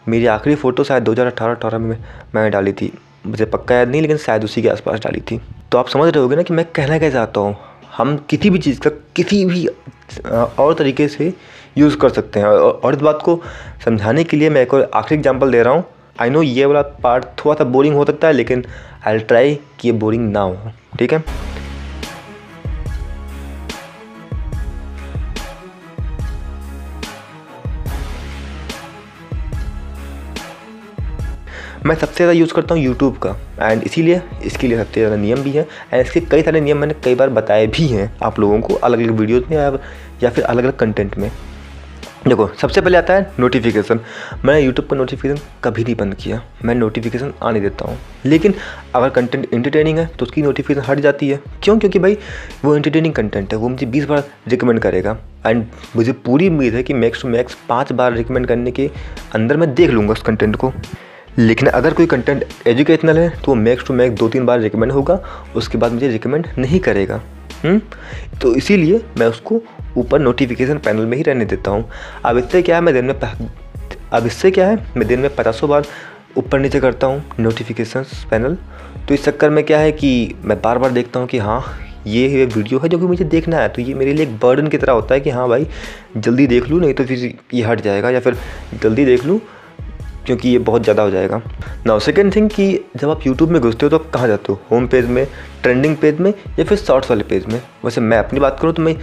मेरी 0.07 0.25
आखिरी 0.27 0.56
फ़ोटो 0.56 0.83
शायद 0.83 1.04
दो 1.04 1.12
हज़ार 1.12 1.25
अठारह 1.27 1.54
अठारह 1.54 1.77
में 1.77 1.98
मैंने 2.36 2.50
डाली 2.50 2.74
थी। 2.74 2.92
मुझे 3.27 3.45
पक्का 3.45 3.75
याद 3.75 3.89
नहीं, 3.89 4.01
लेकिन 4.01 4.18
शायद 4.18 4.44
उसी 4.44 4.62
के 4.62 4.69
आसपास 4.69 5.00
डाली 5.00 5.21
थी। 5.21 5.39
तो 5.71 5.77
आप 5.77 5.88
समझ 5.89 6.07
रहे 6.07 6.21
होगे 6.24 6.36
ना 6.36 6.42
कि 6.42 6.54
मैं 6.54 6.65
कहना 6.75 6.98
क्या 7.00 7.09
चाहता 7.09 7.42
हूँ? 7.42 7.56
हम 7.98 8.15
किसी 8.30 8.50
भी 8.50 8.59
चीज़ 8.59 8.80
का 8.80 8.89
किसी 9.15 9.44
भी 9.45 9.65
और 9.65 10.74
तरीके 10.74 11.07
से 11.07 11.33
यूज़ 11.77 11.98
कर 11.98 12.09
सकते 12.09 12.39
हैं। 12.39 12.48
और 12.48 12.95
इस 12.95 13.01
बात 13.01 13.21
को 13.21 13.39
समझाने 13.86 14.24
के 14.24 14.38
लिए 14.38 14.50
मैं 14.50 14.62
एक 14.62 14.74
और 14.74 14.89
आखिरी 14.95 15.18
एग्ज़ाम्पल 15.18 15.51
दे 15.51 15.63
रहा 15.63 15.74
हूँ। 15.74 15.83
आई 16.21 16.30
नो 16.30 16.42
ये 16.42 16.65
वाला 16.65 16.81
पार्ट 17.04 17.25
थोड़ा 17.39 17.57
सा 17.57 17.63
बोरिंग 17.65 17.95
हो 17.95 18.06
सकता 18.06 18.27
है, 18.27 18.33
लेकिन 18.33 18.65
आई 19.07 19.19
ट्राई 19.19 19.56
कि 19.80 19.88
ये 19.88 19.92
बोरिंग 19.95 20.31
ना 20.31 20.39
हो। 20.39 20.71
ठीक 21.00 21.13
है? 21.13 21.24
मैं 31.88 31.95
सबसे 31.95 32.16
ज़्यादा 32.16 32.31
यूज़ 32.31 32.54
करता 32.54 32.75
हूँ 32.75 32.84
यूट्यूब 32.84 33.18
का। 33.18 33.36
एंड 33.62 33.84
इसीलिए 33.84 34.22
इसके 34.45 34.68
लिए 34.68 34.78
सबसे 34.78 35.00
ज़्यादा 35.00 35.16
नियम 35.16 35.42
भी 35.44 35.51
है। 35.51 35.68
एंड 35.94 36.01
इसके 36.01 36.19
कई 36.22 36.42
सारे 36.44 36.62
नियम 36.62 36.78
मैंने 36.78 36.94
कई 37.04 37.16
बार 37.16 37.30
बताए 37.31 37.68
भी 37.68 37.88
हैं 37.88 38.12
आप 38.24 38.39
लोगों 38.39 38.60
को 38.62 38.74
अलग 38.75 39.00
अलग 39.00 39.19
वीडियोज़ 39.19 39.44
में 39.50 39.57
या, 39.57 39.72
या 40.24 40.30
फिर 40.30 40.44
अलग 40.44 40.63
अलग 40.63 40.75
कंटेंट 40.78 41.18
में। 41.18 41.31
देखो 42.28 42.48
सबसे 42.62 42.81
पहले 42.81 42.98
आता 42.98 43.13
है 43.13 43.31
नोटिफिकेशन 43.39 44.00
मैंने 44.45 44.60
यूट्यूब 44.62 44.88
का 44.89 44.95
नोटिफिकेशन 44.95 45.39
कभी 45.63 45.84
नहीं 45.84 45.95
बंद 45.95 46.16
किया। 46.16 46.42
मैं 46.66 46.75
नोटिफिकेशन 46.75 47.34
आने 47.44 47.60
देता 47.62 47.86
हूँ। 47.86 47.98
लेकिन 48.25 48.54
अगर 48.95 49.10
कंटेंट 49.10 49.48
इंटरटेनिंग 49.54 49.98
है 50.00 50.06
तो 50.10 50.25
उसकी 50.25 50.42
नोटिफिकेशन 50.42 50.90
हट 50.90 51.00
जाती 51.00 51.30
है। 51.30 51.40
क्यों? 51.63 51.78
क्योंकि 51.80 52.00
भाई 52.00 52.18
वो 52.66 52.75
इंटरटेनिंग 52.75 53.13
कंटेंट 53.13 53.54
है। 53.54 53.60
वो 53.60 53.69
मुझे 53.69 53.86
बीस 53.86 54.06
बार 54.06 54.24
रिकमेंड 54.48 54.80
करेगा। 54.80 55.18
एंड 55.45 55.66
मुझे 55.95 56.12
पूरी 56.25 56.50
उम्मीद 56.50 56.74
है 56.74 56.83
कि 56.83 56.94
मैक्स 56.95 57.22
टू 57.22 57.28
मैक्स 57.30 57.57
पाँच 57.69 57.92
बार 57.94 58.13
रिकमेंड 58.13 58.48
करने 58.48 58.72
के 58.72 58.90
अंदर 59.36 59.57
मैं 59.57 59.74
देख 59.75 59.90
लूँगा 59.90 60.13
उस 60.13 60.22
कंटेंट 60.22 60.56
को। 60.56 60.74
लेकिन 61.39 61.68
अगर 61.69 61.94
कोई 61.94 62.06
कंटेंट 62.06 62.44
एजुकेशनल 62.68 63.18
है 63.18 63.30
तो 63.30 63.44
वो 63.48 63.56
मैक्स 63.56 63.86
टू 63.88 63.94
मैक्स 63.94 64.19
दो 64.19 64.28
तीन 64.30 64.45
बार 64.45 64.60
रिकमेंड 64.60 64.92
होगा, 64.92 65.19
उसके 65.56 65.78
बाद 65.78 65.92
मुझे 65.92 66.07
रिकमेंड 66.07 66.48
नहीं 66.57 66.80
करेगा 66.80 67.16
हुँ? 67.16 67.72
हम्म? 67.72 67.81
तो 68.42 68.54
इसीलिए 68.56 69.01
मैं 69.19 69.28
उसको 69.28 69.62
ऊपर 69.98 70.19
नोटिफिकेशन 70.19 70.78
पैनल 70.78 71.06
में 71.06 71.18
ही 71.18 71.24
रहने 71.24 71.45
देता 71.45 71.72
हूँ 71.72 71.89
अब 72.25 72.38
इससे 72.38 72.62
क्या 72.62 72.75
है, 72.75 72.81
मैं 72.81 72.94
दिन 72.94 73.06
में 73.06 73.13
अब 74.13 74.25
इससे 74.25 74.51
क्या 74.51 74.68
है, 74.68 74.75
मैं 74.98 75.07
दिन 75.07 75.19
में 75.19 75.36
पचासों 75.36 75.69
बार 75.69 75.86
ऊपर 76.38 76.59
नीचे 76.59 76.80
करता 76.80 77.07
हूँ 77.07 77.23
नोटिफिकेशन 77.40 78.06
पैनल 78.31 78.57
तो 79.07 79.14
इस 79.14 79.26
चक्कर 79.26 79.50
में 79.50 79.64
क्या 79.66 79.80
है 79.80 79.92
कि 79.92 80.35
मैं 80.44 80.61
बार 80.61 80.78
बार 80.78 80.92
देखता 80.92 81.19
हूँ 81.19 81.28
कि 81.28 81.38
हाँ 81.38 81.61
ये 82.07 82.45
वीडियो 82.45 82.80
है 82.80 82.90
जो 82.90 82.97
कि 83.00 83.06
मुझे 83.06 83.26
देखना 83.26 83.57
है 83.57 83.69
तो 83.69 83.81
ये 83.81 83.94
मेरे 83.94 84.14
लिए 84.14 84.26
एक 84.26 84.38
बर्डन 84.40 84.68
की 84.68 84.78
तरह 84.78 84.94
होता 84.94 85.14
है 85.16 85.21
कि 85.21 85.30
हाँ 85.30 85.47
भाई, 85.50 85.68
जल्दी 86.18 86.47
देख 86.47 86.68
लूँ, 86.69 86.80
नहीं 86.81 86.94
तो 86.94 87.04
फिर 87.06 87.33
ये 87.54 87.64
हट 87.64 87.81
जाएगा 87.81 88.09
या 88.09 88.19
फिर 88.19 88.38
जल्दी 88.83 89.06
देख 89.06 89.26
लूँ 89.26 89.40
क्योंकि 90.28 90.50
ये 90.50 90.57
बहुत 90.60 90.84
ज़्यादा 90.84 91.04
हो 91.04 91.10
जाएगा। 91.10 91.42
नाउ 91.86 92.00
सेकेंड 92.00 92.36
थिंग 92.36 92.50
कि 92.50 92.68
जब 92.98 93.10
आप 93.10 93.26
यूट्यूब 93.28 93.50
में 93.50 93.62
घुसते 93.62 93.86
हो 93.86 93.90
तो 93.90 93.98
आप 93.98 94.10
कहाँ 94.14 94.28
जाते 94.28 94.52
हो? 94.52 94.60
होम 94.72 94.88
पेज 94.88 95.06
में 95.07 95.26
ट्रेंडिंग 95.64 95.96
पेज 95.98 96.19
में, 96.19 96.34
या 96.60 96.66
फिर 96.66 96.78
शॉर्ट्स 96.78 97.10
वाले 97.10 97.24
पेज 97.24 97.46
में? 97.46 97.62
वैसे 97.86 98.02
मैं 98.02 98.18
अपनी 98.18 98.40
बात 98.40 98.60
करूँ 98.62 98.74
तो 98.74 98.81
मैं 98.81 98.96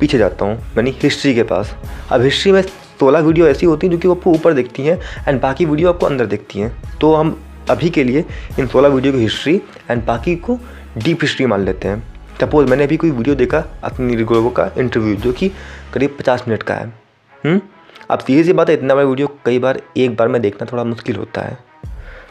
पीछे 0.00 0.18
जाता 0.18 0.44
हूँ, 0.44 0.56
यानी 0.76 0.94
हिस्ट्री 1.02 1.34
के 1.34 1.42
पास। 1.44 1.74
अब 2.12 2.22
हिस्ट्री 2.22 2.52
में 2.52 2.62
सोलह 2.62 3.20
वीडियो 3.20 3.46
ऐसी 3.46 3.66
होती 3.66 3.86
हैं, 3.86 3.92
जो 3.92 3.98
कि 3.98 4.08
आपको 4.08 4.32
ऊपर 4.32 4.52
दिखती 4.52 4.82
हैं 4.82 4.98
एंड 5.28 5.40
बाकी 5.40 5.64
वीडियो 5.64 5.88
आपको 5.88 6.06
अंदर 6.06 6.26
दिखती 6.26 6.58
हैं। 6.58 6.98
तो 7.00 7.14
हम 7.14 7.36
अभी 7.70 7.90
के 7.90 8.04
लिए 8.04 8.24
इन 8.58 8.66
सोलह 8.66 8.88
वीडियो 8.88 9.12
की 9.12 9.18
हिस्ट्री 9.18 9.60
एंड 9.90 10.04
बाकी 10.06 10.36
को 10.36 10.58
डीप 10.96 11.22
हिस्ट्री 11.22 11.46
मान 11.46 11.64
लेते 11.64 11.88
हैं। 11.88 12.02
सपोज़ 12.40 12.66
मैंने 12.70 12.84
अभी 12.84 12.96
कोई 12.96 13.10
वीडियो 13.10 13.34
देखा 13.34 13.64
अपनी 13.84 14.16
रिगोगो 14.16 14.50
का 14.50 14.70
इंटरव्यू 14.78 15.14
जो 15.16 15.32
कि 15.32 15.50
करीब 15.94 16.16
पचास 16.18 16.44
मिनट 16.48 16.62
का 16.62 16.74
है। 16.74 16.92
हुँ? 17.44 17.60
अब 18.10 18.18
सीधी 18.18 18.44
सी 18.44 18.52
बात 18.52 18.68
है, 18.68 18.74
इतना 18.74 18.94
बड़ा 18.94 19.04
वीडियो 19.04 19.28
कई 19.46 19.58
बार, 19.58 19.80
एक 19.96 20.16
बार 20.16 20.28
में 20.28 20.40
देखना 20.42 20.66
थोड़ा 20.72 20.84
मुश्किल 20.84 21.16
होता 21.16 21.40
है। 21.40 21.58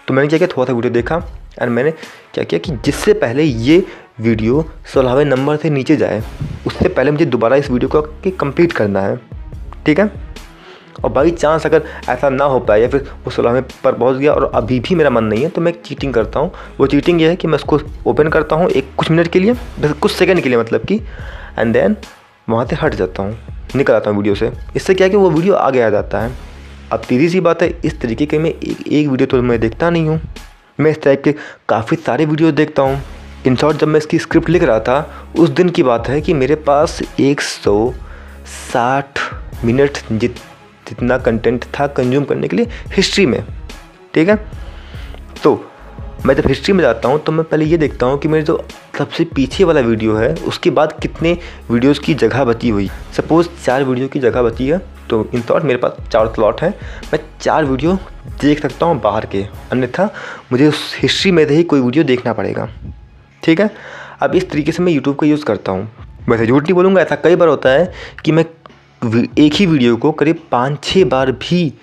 तो 0.08 0.14
मैंने 0.14 0.28
क्या 0.30 0.38
किया, 0.40 0.48
थोड़ा 0.48 0.66
सा 0.66 0.74
वीडियो 0.74 0.94
देखा 0.94 1.22
एंड 1.62 1.72
मैंने 1.72 1.92
क्या 2.34 2.44
किया 2.44 2.60
कि 2.60 2.72
जिससे 2.86 3.14
पहले 3.16 3.44
ये 3.44 3.84
वीडियो 4.20 4.66
सोलहवें 4.94 5.24
नंबर 5.26 5.58
से 5.58 5.70
नीचे 5.70 5.96
जाए, 5.96 6.22
उससे 6.68 6.90
पहले 6.90 7.12
मुझे 7.12 7.26
दोबारा 7.28 7.56
इस 7.56 7.70
वीडियो 7.72 7.90
को 7.92 8.02
कंप्लीट 8.32 8.72
करना 8.72 9.02
है। 9.02 9.18
ठीक 9.86 10.00
है? 10.00 10.12
और 10.96 11.12
बाई 11.12 11.32
चांस 11.32 11.66
अगर 11.66 11.84
ऐसा 12.10 12.30
ना 12.30 12.44
हो 12.46 12.60
पाए 12.60 12.82
या 12.82 12.88
फिर 12.90 13.10
वो 13.24 13.32
सोलहवें 13.32 13.62
पर 13.84 13.94
पहुँच 13.94 14.18
गया 14.18 14.34
और 14.34 14.52
अभी 14.56 14.80
भी 14.80 14.96
मेरा 14.96 15.10
मन 15.10 15.24
नहीं 15.24 15.44
है 15.44 15.50
तो 15.50 15.62
मैं 15.62 15.74
चीटिंग 15.84 16.14
करता 16.14 16.40
हूँ। 16.40 16.52
वो 16.80 16.88
चीटिंग 16.88 17.22
ये 17.22 17.30
है 17.30 17.36
कि 17.36 17.48
मैं 17.48 17.56
उसको 17.56 17.80
ओपन 18.08 18.28
करता 18.30 18.56
हूँ 18.56 18.70
एक 18.70 18.94
कुछ 18.98 19.12
मिनट 19.12 19.28
के 19.28 19.40
लिए, 19.40 19.54
बस 19.54 19.94
कुछ 19.94 20.12
सेकंड 20.12 20.42
के 20.42 20.50
लिए 20.50 20.58
मतलब 20.58 20.86
कि 20.86 21.02
एंड 21.60 21.74
देन 21.74 21.96
वहाँ 22.50 22.66
से 22.66 22.76
हट 22.76 22.96
जाता 22.96 23.24
हूँ। 23.24 23.38
निकल 23.76 23.94
आता 23.94 24.10
हूँ 24.10 24.18
वीडियो 24.18 24.36
से। 24.36 24.52
इससे 24.76 24.94
क्या 24.94 25.06
है 25.06 25.12
कि 25.12 25.18
वो 25.18 25.30
वीडियो 25.30 25.54
आगे 25.56 25.82
आ 25.82 25.90
जाता 25.90 26.20
है। 26.20 26.32
अब 26.92 27.02
तीसरी 27.08 27.30
सी 27.30 27.40
बात 27.40 27.62
है, 27.62 27.70
इस 27.86 28.00
तरीके 28.02 28.26
के 28.26 28.38
मैं 28.38 28.50
एक 28.50 28.88
एक 28.88 29.08
वीडियो 29.08 29.28
तो 29.28 29.42
मैं 29.42 29.60
देखता 29.60 29.90
नहीं 29.90 30.08
हूँ। 30.08 30.20
मैं 30.80 30.92
इस 30.92 31.02
टाइप 31.04 31.24
के 31.24 31.32
काफ़ी 31.70 31.98
सारे 31.98 32.26
वीडियो 32.26 32.52
देखता 32.52 32.82
हूँ। 32.82 33.02
इन 33.48 33.56
शॉर्ट 33.56 33.78
जब 33.78 33.88
मैं 33.88 33.98
इसकी 33.98 34.20
स्क्रिप्ट 34.20 34.50
लिख 34.50 34.64
रहा 34.64 34.80
था, 34.80 35.32
उस 35.40 35.50
दिन 35.50 35.70
की 35.70 35.84
बात 35.84 36.08
है 36.10 36.22
कि 36.22 36.34
मेरे 36.34 36.56
पास 36.68 37.02
एक 37.20 37.42
सौ 37.42 37.94
साठ 38.72 39.20
मिनट 39.66 39.98
जित, 40.12 40.36
जितना 40.90 41.18
कंटेंट 41.18 41.66
था 41.80 41.88
कंज्यूम 41.88 42.24
करने 42.24 42.48
के 42.48 42.56
लिए 42.56 42.68
हिस्ट्री 42.96 43.26
में। 43.26 43.44
ठीक 44.14 44.30
है? 44.30 44.36
तो 45.44 45.54
मैं 46.26 46.36
जब 46.36 46.48
हिस्ट्री 46.48 46.74
में 46.74 46.82
जाता 46.82 47.10
हूँ 47.10 47.20
तो 47.20 47.32
मैं 47.32 47.44
पहले 47.46 47.66
ये 47.66 47.78
देखता 47.78 48.06
हूँ 48.06 48.18
कि 48.20 48.28
मेरे 48.28 48.44
जो 48.44 48.58
सबसे 48.98 49.24
पीछे 49.26 49.64
वाला 49.64 49.82
वीडियो 49.82 50.16
है, 50.16 50.34
उसके 50.38 50.70
बाद 50.70 50.94
कितने 51.02 51.38
वीडियोस 51.72 52.00
की 52.00 52.14
जगह 52.16 52.44
बची 52.46 52.70
हुई। 52.70 52.90
सपोज़ 53.18 53.48
चार 53.66 53.84
वीडियो 53.84 54.08
की 54.08 54.20
जगह 54.20 54.42
बची 54.44 54.68
है 54.68 54.78
तो 55.10 55.26
इन 55.34 55.42
शॉर्ट 55.42 55.64
मेरे 55.64 55.80
पास 55.80 55.98
चार 56.12 56.28
स्लॉट 56.36 56.62
है। 56.62 56.70
मैं 57.14 57.20
चार 57.42 57.66
वीडियो 57.66 57.98
देख 58.42 58.62
सकता 58.62 58.86
हूँ 58.86 59.00
बाहर 59.02 59.26
के, 59.26 59.44
अन्यथा 59.72 60.10
मुझे 60.52 60.68
उस 60.68 60.96
हिस्ट्री 60.98 61.32
में 61.32 61.46
ही 61.48 61.64
कोई 61.64 61.82
वीडियो 61.82 62.04
देखना 62.06 62.34
पड़ेगा। 62.34 62.70
ठीक 63.44 63.60
है? 63.60 63.70
अब 64.22 64.36
इस 64.36 64.50
तरीके 64.50 64.72
से 64.72 64.84
मैं 64.84 64.92
यूट्यूब 64.94 65.16
का 65.16 65.28
यूज़ 65.28 65.46
करता 65.46 65.72
हूँ। 65.72 65.90
वैसे 66.30 66.46
झूठ 66.46 66.64
नहीं 66.64 66.74
बोलूँगा, 66.74 67.02
ऐसा 67.02 67.16
कई 67.16 67.36
बार 67.36 67.48
होता 67.48 67.70
है 67.70 67.92
कि 68.26 68.32
मैं 68.32 68.46
एक 69.38 69.54
ही 69.54 69.66
वीडियो 69.66 69.96
को 69.96 70.12
करीब 70.14 70.40
पाँच 70.52 70.84
छः 70.84 71.06
बार 71.06 71.32
भी 71.34 71.74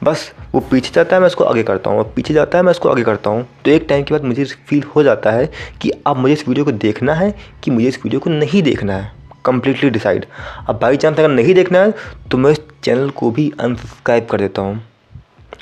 बस 0.00 0.30
वो 0.52 0.60
पीछे 0.60 0.90
जाता 0.94 1.16
है 1.16 1.20
मैं 1.20 1.26
उसको 1.26 1.44
आगे 1.44 1.62
करता 1.62 1.90
हूँ। 1.90 1.98
और 1.98 2.12
पीछे 2.16 2.34
जाता 2.34 2.58
है 2.58 2.64
मैं 2.64 2.70
उसको 2.70 2.88
आगे 2.88 3.02
करता 3.02 3.30
हूँ। 3.30 3.46
तो 3.64 3.70
एक 3.70 3.86
टाइम 3.88 4.02
के 4.04 4.14
बाद 4.14 4.24
मुझे 4.24 4.44
फील 4.44 4.82
हो 4.96 5.02
जाता 5.02 5.30
है 5.30 5.50
कि 5.82 5.90
अब 6.06 6.16
मुझे 6.16 6.32
इस 6.34 6.46
वीडियो 6.48 6.64
को 6.64 6.72
देखना 6.72 7.14
है 7.14 7.34
कि 7.64 7.70
मुझे 7.70 7.88
इस 7.88 7.98
वीडियो 8.04 8.20
को 8.20 8.30
नहीं 8.30 8.62
देखना 8.62 8.96
है। 8.96 9.14
कम्प्लीटली 9.44 9.90
डिसाइड 9.90 10.26
अब 10.68 10.78
बाई 10.78 10.96
चांस 10.96 11.18
अगर 11.18 11.28
नहीं 11.28 11.54
देखना 11.54 11.78
है 11.78 11.94
तो 12.30 12.38
मैं 12.38 12.50
इस 12.50 12.60
चैनल 12.84 13.10
को 13.10 13.30
भी 13.30 13.52
अनसब्सक्राइब 13.60 14.26
कर 14.26 14.40
देता 14.40 14.62
हूँ। 14.62 14.82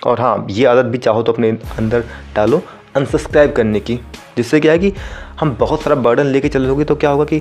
और 0.07 0.21
हाँ 0.21 0.47
ये 0.51 0.65
आदत 0.67 0.85
भी 0.85 0.99
चाहो 0.99 1.23
तो 1.23 1.33
अपने 1.33 1.51
अंदर 1.79 2.05
डालो 2.37 2.63
अनसब्सक्राइब 2.97 3.53
करने 3.53 3.81
की। 3.81 4.01
जिससे 4.37 4.61
क्या 4.61 4.73
है 4.73 4.79
कि 4.79 4.93
हम 5.41 5.57
बहुत 5.61 5.83
सारा 5.83 5.97
बर्डन 5.97 6.27
लेके 6.27 6.49
चलोगे 6.49 6.85
तो 6.85 6.95
क्या 6.97 7.11
होगा 7.11 7.25
कि 7.25 7.41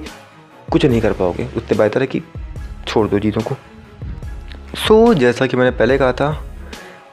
कुछ 0.72 0.86
नहीं 0.86 1.02
कर 1.02 1.14
पाओगे। 1.14 1.48
उससे 1.58 1.76
बेहतर 1.76 2.02
है 2.02 2.08
कि 2.08 2.22
छोड़ 2.88 3.08
दो 3.08 3.20
चीज़ों 3.20 3.42
को। 3.42 3.56
सो 4.78 5.06
so, 5.06 5.20
जैसा 5.20 5.48
कि 5.48 5.58
मैंने 5.58 5.72
पहले 5.72 5.98
कहा 5.98 6.12
था 6.12 6.32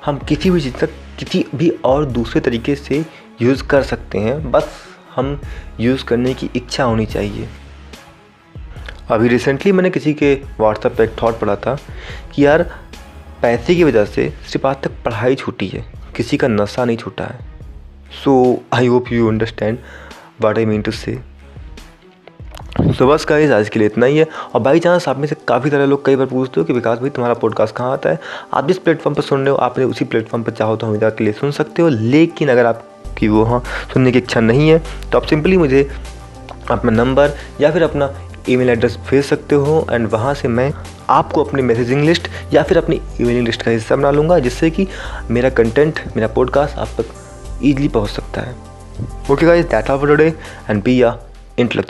हम 0.04 0.18
किसी 0.18 0.50
भी 0.50 0.60
चीज़ 0.60 0.76
तक 0.76 0.90
किसी 1.18 1.44
भी 1.54 1.68
और 1.84 2.04
दूसरे 2.06 2.40
तरीके 2.40 2.74
से 2.74 3.04
यूज़ 3.42 3.62
कर 3.64 3.82
सकते 3.82 4.18
हैं, 4.18 4.50
बस 4.50 4.68
हम 5.16 5.40
यूज़ 5.80 6.04
करने 6.04 6.34
की 6.34 6.50
इच्छा 6.56 6.84
होनी 6.84 7.06
चाहिए। 7.06 7.48
अभी 9.10 9.28
रिसेंटली 9.28 9.72
मैंने 9.72 9.90
किसी 9.90 10.14
के 10.14 10.34
व्हाट्सएप 10.60 10.94
पे 10.96 11.04
एक 11.04 11.16
थॉट 11.22 11.38
पढ़ा 11.38 11.56
था 11.56 11.78
कि 12.34 12.44
यार, 12.46 12.62
पैसे 13.42 13.74
की 13.74 13.84
वजह 13.84 14.04
से 14.04 14.28
सिर्फ़ 14.46 14.66
आज 14.66 14.76
तक 14.82 14.90
पढ़ाई 15.04 15.34
छूटी 15.34 15.68
है, 15.68 15.84
किसी 16.16 16.36
का 16.36 16.48
नशा 16.48 16.84
नहीं 16.84 16.96
छूटा 16.96 17.24
है। 17.24 17.38
So 18.24 18.62
I 18.72 18.86
hope 18.86 19.12
you 19.12 19.28
understand 19.28 19.78
what 20.40 20.58
I 20.58 20.64
mean 20.66 20.82
to 20.82 20.90
say 20.92 21.18
तो 22.80 23.06
बस 23.06 23.24
का 23.24 23.34
आज 23.56 23.68
के 23.68 23.78
लिए 23.78 23.86
इतना 23.88 24.06
ही 24.06 24.18
है। 24.18 24.26
और 24.54 24.60
बाई 24.60 24.80
चांस 24.80 25.08
आप 25.08 25.18
में 25.18 25.26
से 25.26 25.36
काफ़ी 25.48 25.70
सारे 25.70 25.86
लोग 25.86 26.04
कई 26.04 26.16
बार 26.16 26.26
पूछते 26.26 26.60
हो 26.60 26.64
कि 26.64 26.72
विकास 26.72 26.98
भाई, 26.98 27.10
तुम्हारा 27.10 27.34
पॉडकास्ट 27.34 27.74
कहाँ 27.74 27.92
आता 27.92 28.10
है? 28.10 28.18
आप 28.54 28.66
जिस 28.68 28.78
प्लेटफॉर्म 28.78 29.14
पर 29.16 29.22
सुन 29.22 29.40
रहे 29.40 29.50
हो 29.50 29.56
आपने 29.56 29.84
उसी 29.84 30.04
प्लेटफॉर्म 30.04 30.44
पर 30.44 30.52
चाहो 30.52 30.76
तो 30.76 30.86
हम 30.86 30.94
इधर 30.94 31.10
के 31.10 31.24
लिए 31.24 31.32
सुन 31.32 31.50
सकते 31.50 31.82
हो। 31.82 31.88
लेकिन 31.88 32.48
अगर 32.48 32.66
आपकी 32.66 33.28
वो 33.28 33.44
हाँ 33.44 33.62
सुनने 33.92 34.12
की 34.12 34.18
इच्छा 34.18 34.40
नहीं 34.40 34.68
है 34.68 34.78
तो 35.12 35.18
आप 35.18 35.26
सिंपली 35.26 35.56
मुझे 35.56 35.88
अपना 36.70 36.90
नंबर 36.90 37.32
या 37.60 37.70
फिर 37.70 37.82
अपना 37.82 38.12
ईमेल 38.48 38.70
एड्रेस 38.70 38.98
भेज 39.10 39.24
सकते 39.24 39.54
हो 39.54 39.86
एंड 39.90 40.08
वहाँ 40.08 40.34
से 40.34 40.48
मैं 40.48 40.72
आपको 41.10 41.44
अपनी 41.44 41.62
मैसेजिंग 41.62 42.04
लिस्ट 42.04 42.28
या 42.52 42.62
फिर 42.62 42.78
अपनी 42.78 43.00
ईमेलिंग 43.20 43.46
लिस्ट 43.46 43.62
का 43.62 43.70
हिस्सा 43.70 43.96
बना 43.96 44.10
लूँगा, 44.10 44.38
जिससे 44.38 44.70
कि 44.70 44.86
मेरा 45.30 45.50
कंटेंट 45.50 46.00
मेरा 46.16 46.28
पॉडकास्ट 46.28 46.76
आप 46.76 46.88
तक 46.98 47.60
ईजिली 47.64 47.88
पहुँच 47.88 48.10
सकता 48.10 48.40
है। 48.40 48.54
Okay 49.30 49.46
guys 49.46 49.66
that 49.66 49.90
all 49.90 49.98
for 49.98 50.08
today 50.08 50.32
and 50.70 50.82
be 50.82 51.00
a 51.02 51.12
intellectual 51.58 51.84